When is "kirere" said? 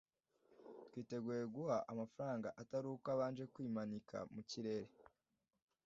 4.49-4.91